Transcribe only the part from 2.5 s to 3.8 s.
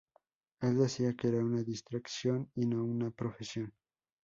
y no una profesión.